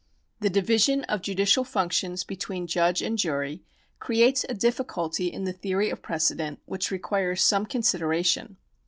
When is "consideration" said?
7.67-8.57